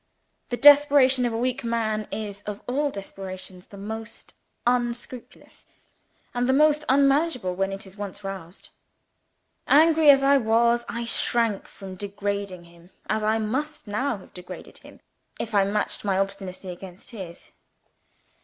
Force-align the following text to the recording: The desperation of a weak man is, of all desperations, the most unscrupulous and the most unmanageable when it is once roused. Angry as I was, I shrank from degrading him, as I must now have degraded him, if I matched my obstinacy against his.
The 0.49 0.57
desperation 0.57 1.27
of 1.27 1.33
a 1.33 1.37
weak 1.37 1.63
man 1.63 2.07
is, 2.11 2.41
of 2.47 2.63
all 2.67 2.89
desperations, 2.89 3.67
the 3.67 3.77
most 3.77 4.33
unscrupulous 4.65 5.67
and 6.33 6.49
the 6.49 6.53
most 6.53 6.83
unmanageable 6.89 7.53
when 7.53 7.71
it 7.71 7.85
is 7.85 7.97
once 7.97 8.23
roused. 8.23 8.69
Angry 9.67 10.09
as 10.09 10.23
I 10.23 10.37
was, 10.37 10.85
I 10.89 11.05
shrank 11.05 11.67
from 11.67 11.93
degrading 11.93 12.63
him, 12.63 12.89
as 13.11 13.23
I 13.23 13.37
must 13.37 13.85
now 13.85 14.17
have 14.17 14.33
degraded 14.33 14.79
him, 14.79 15.01
if 15.39 15.53
I 15.53 15.65
matched 15.65 16.03
my 16.03 16.17
obstinacy 16.17 16.69
against 16.69 17.11
his. 17.11 17.51